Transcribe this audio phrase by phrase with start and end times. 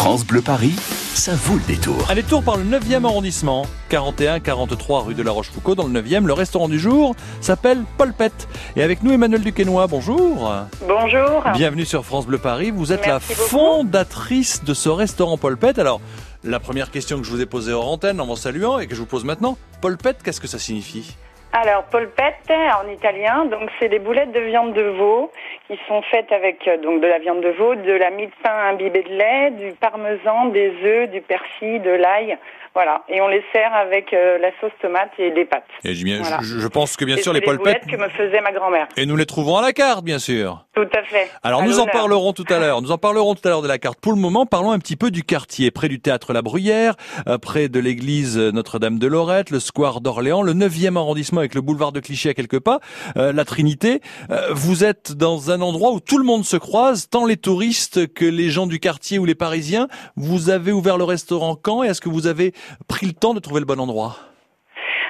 [0.00, 0.72] France Bleu Paris,
[1.12, 1.94] ça vaut le détour.
[2.08, 6.24] Un détour par le 9e arrondissement, 41-43 rue de la Rochefoucauld, dans le 9e.
[6.24, 8.48] Le restaurant du jour s'appelle Polpette.
[8.76, 10.50] Et avec nous, Emmanuel Duquesnois, bonjour.
[10.88, 11.44] Bonjour.
[11.52, 12.70] Bienvenue sur France Bleu Paris.
[12.70, 13.48] Vous êtes Merci la beaucoup.
[13.50, 15.78] fondatrice de ce restaurant Polpette.
[15.78, 16.00] Alors,
[16.44, 18.94] la première question que je vous ai posée hors antenne en m'en saluant et que
[18.94, 21.14] je vous pose maintenant, Polpette, qu'est-ce que ça signifie?
[21.52, 25.32] Alors, polpette en italien, donc c'est des boulettes de viande de veau
[25.66, 28.32] qui sont faites avec euh, donc de la viande de veau, de la mie de
[28.42, 32.38] pain imbibée de lait, du parmesan, des œufs, du persil, de l'ail.
[32.72, 35.64] Voilà, et on les sert avec euh, la sauce tomate et des pâtes.
[35.82, 36.38] Et je, bien- Voilà.
[36.40, 38.40] je- je pense que bien Et sûr c'est les des Polpettes, boulettes que me faisait
[38.40, 38.86] ma grand-mère.
[38.96, 40.64] et nous les trouvons à la carte, bien sûr.
[40.72, 41.28] Tout à fait.
[41.42, 41.92] Alors À nous en l'honneur.
[41.92, 42.80] parlerons tout à l'heure.
[42.80, 43.98] Nous en parlerons tout à l'heure de la carte.
[44.00, 46.94] Pour le moment, parlons un petit peu du quartier, près du théâtre La Bruyère,
[47.26, 51.60] euh, près de l'église Notre-Dame de Lorette, le square d'Orléans, le 9e arrondissement avec le
[51.60, 52.80] boulevard de Clichy à quelques pas,
[53.16, 54.00] euh, la Trinité.
[54.30, 58.12] Euh, vous êtes dans un endroit où tout le monde se croise, tant les touristes
[58.12, 59.88] que les gens du quartier ou les Parisiens.
[60.16, 62.52] Vous avez ouvert le restaurant quand et est-ce que vous avez
[62.88, 64.16] pris le temps de trouver le bon endroit?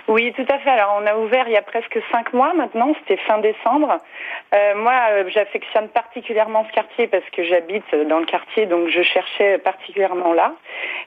[0.09, 0.70] Oui, tout à fait.
[0.70, 3.98] Alors, on a ouvert il y a presque cinq mois maintenant, c'était fin décembre.
[4.53, 4.92] Euh, moi,
[5.28, 10.55] j'affectionne particulièrement ce quartier parce que j'habite dans le quartier, donc je cherchais particulièrement là.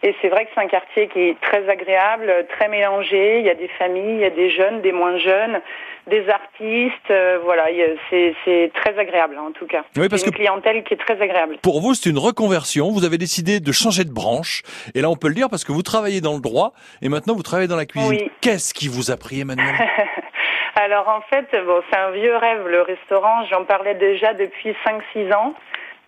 [0.05, 3.39] Et c'est vrai que c'est un quartier qui est très agréable, très mélangé.
[3.39, 5.61] Il y a des familles, il y a des jeunes, des moins jeunes,
[6.07, 7.09] des artistes.
[7.09, 7.67] euh, voilà,
[8.09, 9.83] c'est très agréable hein, en tout cas.
[9.95, 11.57] Oui, parce C'est une que- clientèle qui est très agréable.
[11.63, 12.91] Pour vous, c'est une reconversion.
[12.91, 14.61] Vous avez décidé de changer de branche.
[14.93, 17.33] Et là, on peut le dire parce que vous travaillez dans le droit et maintenant
[17.33, 18.09] vous travaillez dans la cuisine.
[18.09, 18.31] Oui.
[18.41, 19.73] Qu'est-ce qui vous a pris, Emmanuel?
[20.75, 23.45] Alors en fait, bon, c'est un vieux rêve le restaurant.
[23.49, 24.75] J'en parlais déjà depuis
[25.15, 25.53] 5-6 ans.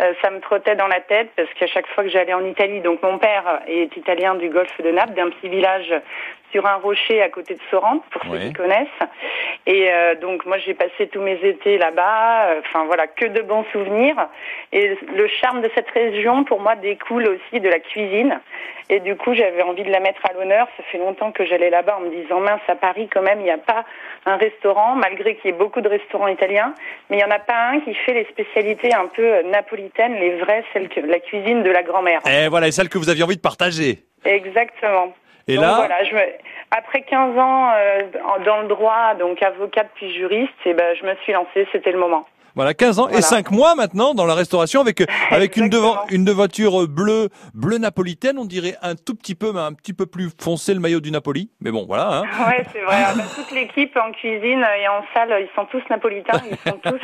[0.01, 2.81] Euh, ça me trottait dans la tête parce qu'à chaque fois que j'allais en Italie,
[2.81, 5.93] donc mon père est italien du golfe de Naples, d'un petit village
[6.55, 9.01] sur un rocher à côté de Sorrente, pour ceux qui connaissent.
[9.65, 12.45] Et euh, donc moi j'ai passé tous mes étés là-bas.
[12.45, 14.15] Euh, Enfin voilà, que de bons souvenirs.
[14.71, 18.39] Et le charme de cette région, pour moi, découle aussi de la cuisine.
[18.89, 20.67] Et du coup, j'avais envie de la mettre à l'honneur.
[20.77, 23.45] Ça fait longtemps que j'allais là-bas en me disant, mince, à Paris, quand même, il
[23.45, 23.83] n'y a pas
[24.25, 26.73] un restaurant, malgré qu'il y ait beaucoup de restaurants italiens,
[27.09, 30.15] mais il n'y en a pas un qui fait les spécialités un peu euh, napolitaines,
[30.15, 32.21] les vraies, celles que la cuisine de la grand-mère.
[32.27, 33.99] Et voilà, et celle que vous aviez envie de partager.
[34.23, 35.13] Exactement.
[35.47, 36.22] Et Donc là, voilà, je me...
[36.72, 38.01] après 15 ans euh,
[38.45, 42.00] dans le droit, donc avocate puis juriste, et ben je me suis lancée, c'était le
[42.00, 42.25] moment.
[42.55, 43.27] Voilà, 15 ans et Voilà.
[43.27, 47.77] 5 mois maintenant dans la restauration avec euh, avec une devant une devanture bleue bleu
[47.77, 50.99] napolitaine, on dirait un tout petit peu mais un petit peu plus foncé le maillot
[50.99, 51.49] du Napoli.
[51.61, 52.19] Mais bon, voilà.
[52.19, 52.23] Hein.
[52.47, 52.95] Ouais, c'est vrai.
[53.15, 56.99] Bah, toute l'équipe en cuisine et en salle, ils sont tous napolitains, ils sont tous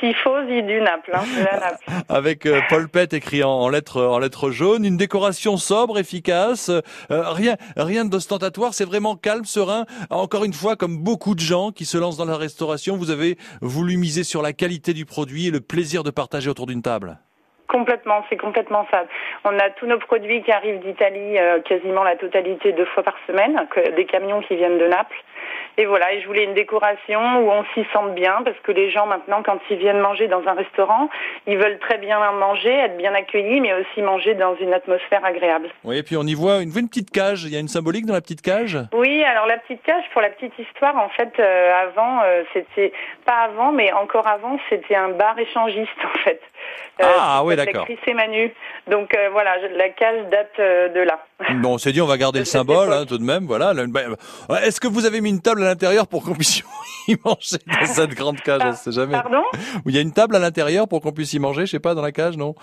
[0.00, 2.04] tifosi du Naples, hein, de la Naples.
[2.08, 6.70] avec euh, Paul Pett écrit en, en lettres en lettres jaunes, une décoration sobre, efficace,
[6.70, 9.86] euh, rien rien d'ostentatoire, c'est vraiment calme, serein.
[10.10, 13.38] Encore une fois, comme beaucoup de gens qui se lancent dans la restauration, vous avez
[13.60, 17.18] voulu miser sur la qualité du produit et le plaisir de partager autour d'une table.
[17.68, 19.04] Complètement, c'est complètement ça.
[19.44, 23.14] On a tous nos produits qui arrivent d'Italie, euh, quasiment la totalité deux fois par
[23.26, 25.16] semaine, que- des camions qui viennent de Naples.
[25.78, 28.90] Et voilà, et je voulais une décoration où on s'y sente bien, parce que les
[28.90, 31.08] gens maintenant, quand ils viennent manger dans un restaurant,
[31.46, 35.70] ils veulent très bien manger, être bien accueillis, mais aussi manger dans une atmosphère agréable.
[35.84, 37.44] Oui, et puis on y voit une, une petite cage.
[37.44, 38.78] Il y a une symbolique dans la petite cage?
[38.92, 42.92] Oui, alors la petite cage, pour la petite histoire, en fait, euh, avant, euh, c'était
[43.24, 46.40] pas avant, mais encore avant, c'était un bar échangiste, en fait.
[47.00, 47.84] Euh, Ah, oui, d'accord.
[47.86, 48.52] Chris et Manu.
[48.90, 51.24] Donc euh, voilà, la cage date euh, de là.
[51.62, 53.46] Bon, on s'est dit on va garder le symbole hein, tout de même.
[53.46, 53.72] Voilà.
[53.88, 54.02] Bah,
[54.62, 56.62] Est-ce que vous avez mis une table à l'intérieur pour qu'on puisse
[57.08, 59.12] y manger dans cette grande cage On sait jamais.
[59.12, 59.42] Pardon
[59.86, 61.94] Il y a une table à l'intérieur pour qu'on puisse y manger, je sais pas,
[61.94, 62.54] dans la cage, non?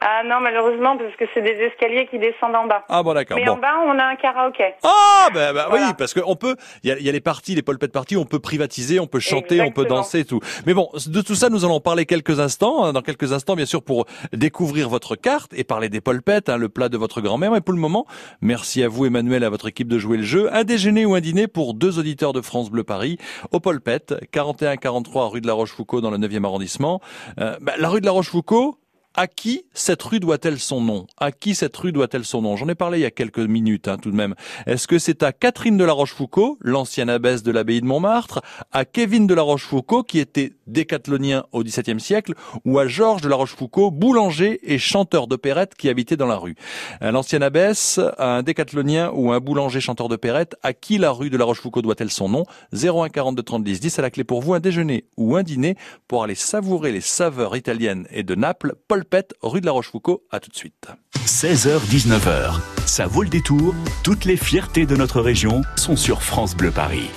[0.00, 2.84] Ah non, malheureusement, parce que c'est des escaliers qui descendent en bas.
[2.88, 3.36] Ah bon, d'accord.
[3.38, 3.52] Mais Bon.
[3.52, 4.74] en bas, on a un karaoké.
[4.82, 5.86] Ah ben bah, Voilà.
[5.86, 7.92] oui parce que on peut il y a, il y a les parties les polpettes
[7.92, 11.20] parties on peut privatiser on peut chanter on peut danser et tout mais bon de
[11.20, 14.88] tout ça nous allons parler quelques instants hein, dans quelques instants bien sûr pour découvrir
[14.88, 17.80] votre carte et parler des polpettes hein, le plat de votre grand-mère mais pour le
[17.80, 18.06] moment
[18.40, 21.20] merci à vous Emmanuel à votre équipe de jouer le jeu un déjeuner ou un
[21.20, 23.18] dîner pour deux auditeurs de France Bleu Paris
[23.52, 23.85] au polpettes
[24.30, 27.00] 41 43 rue de la Rochefoucauld dans le 9e arrondissement.
[27.40, 28.74] Euh, bah, la rue de la Rochefoucauld
[29.16, 31.06] à qui cette rue doit-elle son nom?
[31.18, 32.56] À qui cette rue doit-elle son nom?
[32.56, 34.34] J'en ai parlé il y a quelques minutes hein, tout de même.
[34.66, 38.42] Est-ce que c'est à Catherine de la Rochefoucauld, l'ancienne abbesse de l'abbaye de Montmartre,
[38.72, 43.28] à Kevin de la Rochefoucauld qui était décathlonien au XVIIe siècle, ou à Georges de
[43.28, 46.54] la Rochefoucauld, boulanger et chanteur d'opérette qui habitait dans la rue?
[47.02, 51.38] Euh, L'ancienne abbesse, un décathlonien ou un boulanger chanteur d'opérette, à qui la rue de
[51.38, 52.44] la Rochefoucauld doit-elle son nom?
[52.74, 54.52] 01 42 30 10 10 à la clé pour vous.
[54.52, 55.76] Un déjeuner ou un dîner
[56.06, 58.74] pour aller savourer les saveurs italiennes et de Naples.
[58.88, 59.05] Paul
[59.42, 60.20] Rue de la Rochefoucauld.
[60.30, 60.88] À tout de suite.
[61.26, 63.74] 16h-19h, ça vaut le détour.
[64.02, 67.10] Toutes les fiertés de notre région sont sur France Bleu Paris.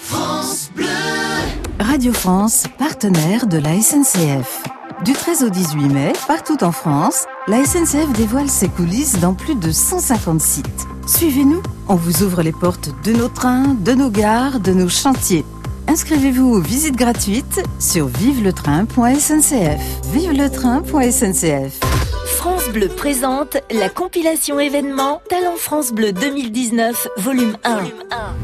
[1.79, 4.63] Radio France, partenaire de la SNCF.
[5.05, 9.55] Du 13 au 18 mai, partout en France, la SNCF dévoile ses coulisses dans plus
[9.55, 10.87] de 150 sites.
[11.07, 15.45] Suivez-nous, on vous ouvre les portes de nos trains, de nos gares, de nos chantiers.
[15.89, 19.81] Inscrivez-vous aux visites gratuites sur viveletrain.sncf.
[20.13, 21.79] Viveletrain.sncf.
[22.27, 27.79] France Bleu présente la compilation événement Talent France Bleu 2019, volume 1.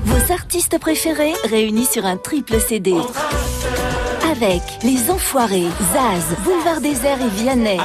[0.06, 2.96] Vos artistes préférés réunis sur un triple CD
[4.32, 7.78] avec Les Enfoirés, Zaz, Boulevard Désert et Vianney.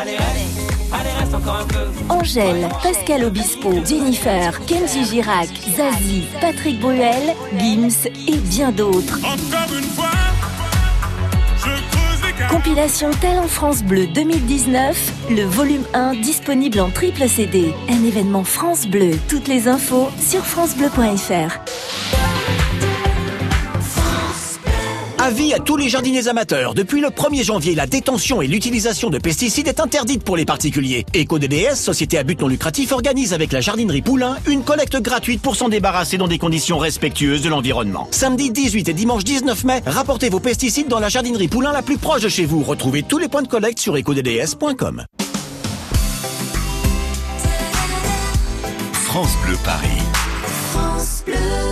[2.08, 9.18] Angèle, Pascal Obispo, Jennifer, Kenji Girac, Zazie, Patrick Bruel, Gims et bien d'autres.
[12.48, 17.74] Compilation Talent France Bleu 2019, le volume 1 disponible en triple CD.
[17.88, 19.12] Un événement France Bleu.
[19.28, 22.19] Toutes les infos sur francebleu.fr.
[25.22, 26.72] Avis à tous les jardiniers amateurs.
[26.72, 31.04] Depuis le 1er janvier, la détention et l'utilisation de pesticides est interdite pour les particuliers.
[31.14, 35.56] EcoDDS, société à but non lucratif, organise avec la jardinerie Poulain une collecte gratuite pour
[35.56, 38.08] s'en débarrasser dans des conditions respectueuses de l'environnement.
[38.12, 41.98] Samedi 18 et dimanche 19 mai, rapportez vos pesticides dans la jardinerie Poulain la plus
[41.98, 42.62] proche de chez vous.
[42.62, 45.04] Retrouvez tous les points de collecte sur ecodds.com.
[48.92, 49.88] France Bleu Paris.
[50.72, 51.69] France Bleu.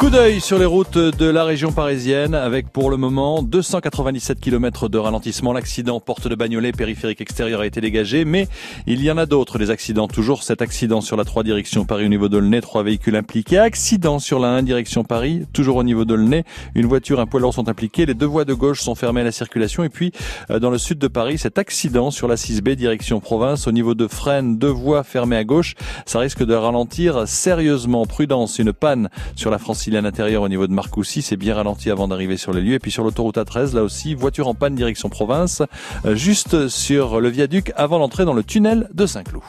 [0.00, 4.88] Coup d'œil sur les routes de la région parisienne avec pour le moment 297 km
[4.88, 5.52] de ralentissement.
[5.52, 8.48] L'accident porte de Bagnolet, périphérique extérieur a été dégagé, mais
[8.86, 10.08] il y en a d'autres des accidents.
[10.08, 13.58] Toujours cet accident sur la 3 direction Paris au niveau de Lenay, trois véhicules impliqués.
[13.58, 16.44] Accident sur la 1 direction Paris, toujours au niveau de Lenay.
[16.74, 18.06] Une voiture, un poids lourd sont impliqués.
[18.06, 19.84] Les deux voies de gauche sont fermées à la circulation.
[19.84, 20.12] Et puis,
[20.50, 23.94] euh, dans le sud de Paris, cet accident sur la 6B direction province au niveau
[23.94, 25.74] de Fresnes, deux voies fermées à gauche.
[26.06, 28.06] Ça risque de ralentir sérieusement.
[28.06, 29.58] Prudence, une panne sur la
[29.90, 32.74] francilienne intérieur au niveau de Marcoussis, c'est bien ralenti avant d'arriver sur les lieux.
[32.74, 35.62] Et puis sur l'autoroute A13, là aussi, voiture en panne direction province,
[36.04, 39.42] euh, juste sur le viaduc avant l'entrée dans le tunnel de Saint-Cloud.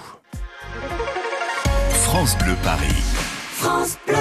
[1.92, 2.88] France Bleu Paris.
[3.54, 4.21] France Bleu.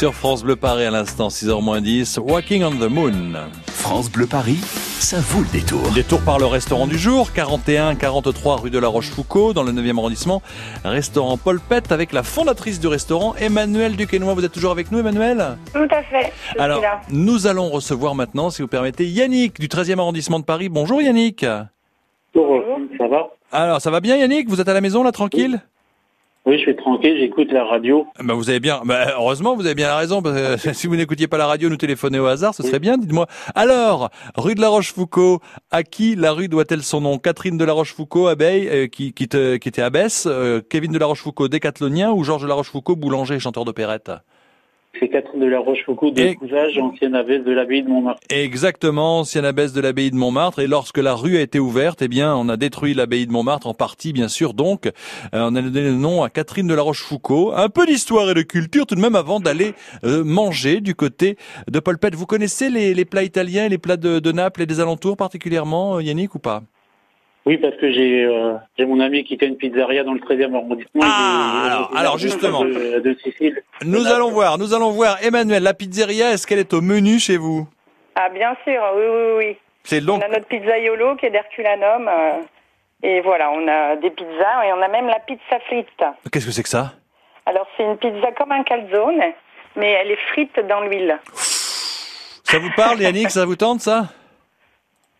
[0.00, 3.12] Sur France Bleu Paris à l'instant, 6h 10, Walking on the Moon.
[3.66, 5.82] France Bleu Paris, ça vaut le détour.
[5.94, 10.40] Détour par le restaurant du jour, 41-43 rue de la Rochefoucauld, dans le 9e arrondissement.
[10.86, 14.32] Restaurant Paul Pet avec la fondatrice du restaurant, Emmanuel Duquesnoy.
[14.32, 16.32] Vous êtes toujours avec nous, Emmanuel Tout à fait.
[16.56, 17.00] Je Alors, suis là.
[17.10, 20.70] nous allons recevoir maintenant, si vous permettez, Yannick du 13e arrondissement de Paris.
[20.70, 21.44] Bonjour Yannick.
[22.34, 23.28] Bonjour, ça va?
[23.52, 24.48] Alors, ça va bien Yannick?
[24.48, 25.60] Vous êtes à la maison là, tranquille?
[25.62, 25.70] Oui,
[26.46, 28.06] je suis tranquille, j'écoute la radio.
[28.22, 30.20] Ben vous avez bien, ben heureusement vous avez bien raison.
[30.22, 32.96] Parce que si vous n'écoutiez pas la radio, nous téléphoner au hasard, ce serait bien.
[32.98, 33.26] Dites-moi.
[33.54, 35.38] Alors, rue de la Rochefoucauld,
[35.70, 37.18] à qui la rue doit-elle son nom?
[37.18, 40.98] Catherine de la Rochefoucauld, abeille, euh, qui, qui, te- qui était abbesse, euh, Kevin de
[40.98, 44.10] la Rochefoucauld, décathlonien, ou Georges de la Rochefoucauld, boulanger et chanteur d'opérette?
[44.98, 48.20] C'est Catherine de la Rochefoucauld de Et- Cousage, ancienne abbesse de l'abbaye de Montmartre.
[48.28, 50.58] Exactement, ancienne abbesse de l'abbaye de Montmartre.
[50.58, 53.66] Et lorsque la rue a été ouverte, eh bien, on a détruit l'abbaye de Montmartre
[53.68, 54.52] en partie, bien sûr.
[54.52, 54.90] Donc, euh,
[55.32, 57.54] on a donné le nom à Catherine de la Rochefoucauld.
[57.56, 61.36] Un peu d'histoire et de culture tout de même avant d'aller euh, manger du côté
[61.70, 62.14] de Polpette.
[62.16, 65.16] Vous connaissez les, les plats italiens, et les plats de, de Naples et des alentours
[65.16, 66.62] particulièrement, euh, Yannick, ou pas?
[67.50, 68.54] Oui, parce que j'ai euh,
[68.86, 71.02] mon ami qui tient une pizzeria dans le 13e arrondissement.
[71.04, 72.64] Ah, alors- alors, justement.
[72.64, 73.60] De, de Sicile.
[73.84, 75.18] Nous allons voir, nous allons voir.
[75.20, 77.66] Emmanuel, la pizzeria, est-ce qu'elle est au menu chez vous?
[78.14, 79.56] Ah, bien sûr, oui, oui, oui.
[79.82, 80.22] C'est donc...
[80.22, 82.06] On a notre pizzaiolo qui est d'Herculanum.
[82.08, 82.40] euh,
[83.02, 85.88] et voilà, on a des pizzas et on a même la pizza frite.
[86.30, 86.92] Qu'est-ce que c'est que ça?
[87.46, 89.22] Alors, c'est une pizza comme un calzone,
[89.74, 91.18] mais elle est frite dans l'huile.
[91.34, 93.30] Ça vous parle, Yannick?
[93.30, 94.04] Ça vous tente, ça?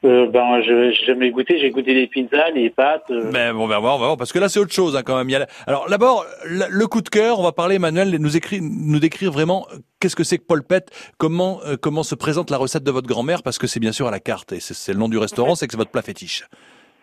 [0.02, 1.58] Euh, ben, je j'ai jamais goûté.
[1.60, 3.10] J'ai goûté les pizzas, les pâtes.
[3.10, 5.02] euh, Ben, on va voir, on va voir, parce que là c'est autre chose hein,
[5.04, 5.28] quand même.
[5.28, 8.08] Il y a la- Alors d'abord, la- le coup de cœur, on va parler, Emmanuel,
[8.18, 12.02] nous écrire, nous décrire vraiment euh, qu'est-ce que c'est que Paul Pet, comment euh, comment
[12.02, 14.52] se présente la recette de votre grand-mère, parce que c'est bien sûr à la carte
[14.52, 16.44] et c'est le nom du restaurant, c'est que c'est votre plat fétiche.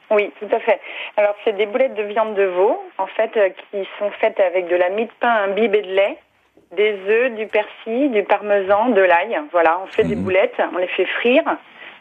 [0.09, 0.79] Oui, tout à fait.
[1.17, 4.69] Alors, c'est des boulettes de viande de veau, en fait, euh, qui sont faites avec
[4.69, 6.17] de la mie de pain imbibée de lait,
[6.75, 9.37] des œufs, du persil, du parmesan, de l'ail.
[9.51, 11.43] Voilà, on fait des boulettes, on les fait frire.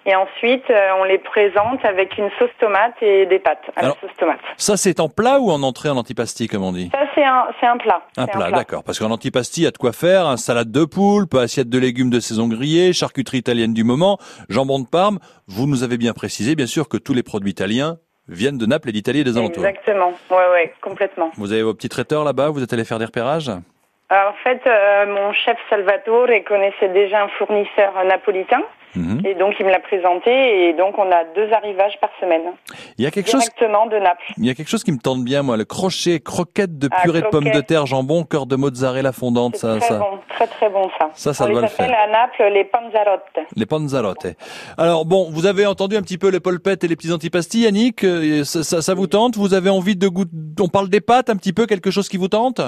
[0.09, 3.97] Et ensuite, euh, on les présente avec une sauce tomate et des pâtes à Alors-
[4.01, 4.39] la sauce tomate.
[4.57, 7.47] Ça c'est en plat ou en entrée en antipasti, comme on dit Ça, c'est un,
[7.61, 8.03] c'est un plat.
[8.17, 8.85] Un plat, d'accord.
[8.85, 10.27] Parce qu'en antipasti, il y a de quoi faire.
[10.27, 14.79] Un salade de poulpe, assiette de légumes de saison grillée, charcuterie italienne du moment, jambon
[14.79, 15.19] de Parme.
[15.49, 17.97] Vous nous avez bien précisé, bien sûr, que tous les produits italiens
[18.29, 19.65] viennent de Naples et d'Italie et des alentours.
[19.67, 20.13] Exactement.
[20.31, 21.31] Ouais, ouais, complètement.
[21.37, 23.51] Vous avez vos petits traiteurs là-bas, vous êtes allé faire des repérages?
[24.11, 28.63] En fait, euh, mon chef Salvatore connaissait déjà un fournisseur euh, napolitain.
[28.95, 29.21] Mhm.
[29.27, 30.69] Et donc, il me l'a présenté.
[30.69, 32.41] Et donc, on a deux arrivages par semaine.
[32.97, 34.33] Il y a quelque chose Directement de Naples.
[34.39, 37.03] Il y a quelque chose qui me tente bien, moi, le crochet, croquette de Ah,
[37.03, 39.99] purée de pommes de terre, jambon, cœur de mozzarella fondante, ça, très ça.
[39.99, 41.11] bon, très très bon ça.
[41.13, 41.91] Ça, ça On doit les le faire.
[41.95, 43.39] à Naples les panzarotte.
[43.55, 44.27] Les panzarotte.
[44.79, 48.03] Alors bon, vous avez entendu un petit peu les polpettes et les petits antipastis, Yannick.
[48.03, 49.37] euh, Ça, ça, ça vous tente?
[49.37, 52.17] Vous avez envie de goûter On parle des pâtes un petit peu, quelque chose qui
[52.17, 52.63] vous tente?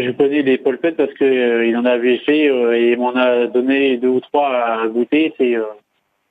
[0.00, 3.14] Je connais les polpettes parce que euh, il en avait fait euh, et il m'en
[3.14, 5.34] a donné deux ou trois à goûter.
[5.38, 5.64] C'est euh,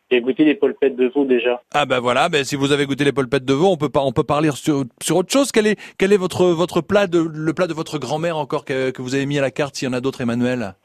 [0.09, 1.61] j'ai goûté les polpettes de veau déjà.
[1.73, 4.01] Ah ben voilà, ben si vous avez goûté les polpettes de veau, on peut pas,
[4.01, 5.51] on peut parler sur, sur autre chose.
[5.51, 8.89] Quel est, quel est votre votre plat de le plat de votre grand-mère encore que,
[8.89, 9.75] que vous avez mis à la carte?
[9.75, 10.75] S'il y en a d'autres, Emmanuel?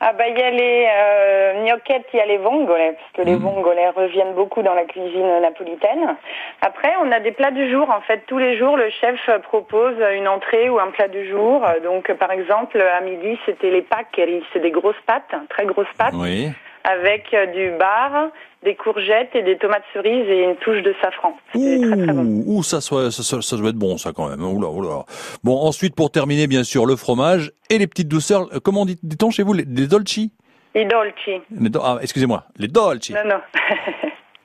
[0.00, 3.22] Ah bah il y a les euh, gnocchettes, il y a les vongole, parce que
[3.22, 3.42] les Mhm.
[3.42, 6.16] vongole reviennent beaucoup dans la cuisine napolitaine.
[6.60, 7.88] Après, on a des plats du jour.
[7.90, 11.64] En fait, tous les jours, le chef propose une entrée ou un plat du jour.
[11.82, 16.12] Donc, par exemple, à midi, c'était les paccheri, c'est des grosses pâtes, très grosses pâtes,
[16.14, 16.50] Oui.
[16.84, 18.28] Avec euh, du bar,
[18.62, 21.36] des courgettes et des tomates cerises et une touche de safran.
[21.52, 22.42] C'était très très bon.
[22.46, 24.42] Ouh, ça, soit, ça, ça, ça doit être bon, ça, quand même.
[24.42, 25.04] Oula, oula.
[25.42, 28.48] Bon, ensuite, pour terminer, bien sûr, le fromage et les petites douceurs.
[28.54, 30.32] Euh, Comment dit- dit-on chez vous Les, les dolci?
[30.74, 31.40] Dolci.
[31.58, 33.12] Les do- Ah, excusez-moi, les dolci.
[33.14, 33.40] Non, non.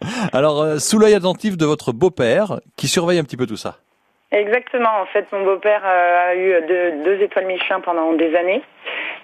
[0.33, 3.77] Alors, euh, sous l'œil attentif de votre beau-père, qui surveille un petit peu tout ça.
[4.31, 4.89] Exactement.
[5.01, 8.61] En fait, mon beau-père a eu deux, deux étoiles Michelin pendant des années.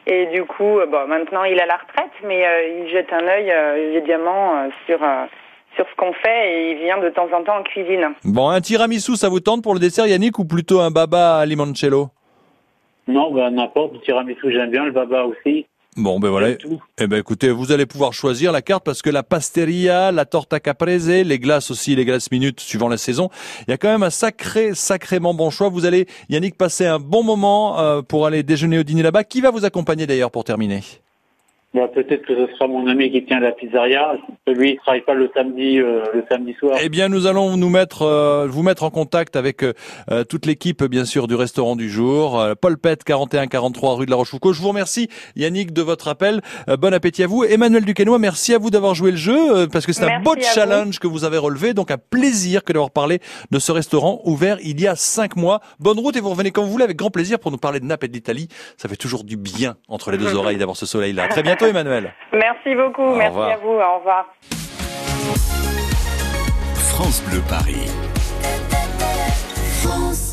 [0.08, 3.12] Et du coup, euh, bon, maintenant il est à la retraite, mais euh, il jette
[3.12, 5.26] un œil euh, évidemment euh, sur euh,
[5.76, 8.14] sur ce qu'on fait et il vient de temps en temps en cuisine.
[8.24, 11.46] Bon, un tiramisu, ça vous tente pour le dessert, Yannick, ou plutôt un baba à
[11.46, 12.08] limoncello?
[13.08, 13.94] Non, bah n'importe.
[13.94, 15.66] Le tiramisu j'aime bien, le baba aussi.
[15.98, 16.58] Bon, ben voilà.
[16.98, 20.60] Eh ben écoutez, vous allez pouvoir choisir la carte parce que la pasteria, la torta
[20.60, 23.30] caprese, les glaces aussi, les glaces minutes suivant la saison,
[23.66, 25.70] il y a quand même un sacré, sacrément bon choix.
[25.70, 29.24] Vous allez, Yannick, passer un bon moment euh, pour aller déjeuner au dîner là-bas.
[29.24, 30.84] Qui va vous accompagner d'ailleurs pour terminer?
[31.76, 34.14] Bah, peut-être que ce sera mon ami qui tient la pizzeria.
[34.48, 36.78] Lui, il travaille pas le samedi, euh, le samedi soir.
[36.82, 40.82] Eh bien, nous allons nous mettre, euh, vous mettre en contact avec euh, toute l'équipe,
[40.86, 42.40] bien sûr, du restaurant du jour.
[42.40, 44.56] Euh, Paul Pet, 41 43 rue de la Rochefoucauld.
[44.56, 46.40] Je vous remercie, Yannick, de votre appel.
[46.70, 47.44] Euh, bon appétit à vous.
[47.44, 50.36] Emmanuel Duquesnoy, merci à vous d'avoir joué le jeu, euh, parce que c'est un beau
[50.36, 50.42] vous.
[50.54, 51.74] challenge que vous avez relevé.
[51.74, 53.20] Donc, un plaisir que d'avoir parlé
[53.52, 55.60] de ce restaurant ouvert il y a cinq mois.
[55.82, 57.86] Bonne route et vous revenez quand vous voulez avec grand plaisir pour nous parler de
[57.86, 58.48] Naples et de l'Italie.
[58.78, 61.24] Ça fait toujours du bien entre les deux oreilles d'avoir ce soleil-là.
[61.24, 62.14] À très bientôt, Emmanuel.
[62.34, 63.02] Merci beaucoup.
[63.04, 63.52] Au Merci revoir.
[63.52, 63.70] à vous.
[63.70, 64.26] Au revoir.
[66.78, 67.90] France Bleu Paris.
[69.84, 70.25] France.